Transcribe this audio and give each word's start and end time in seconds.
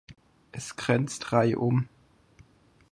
Es 0.51 0.77
grenzt 0.77 1.31
reihum 1.31 1.87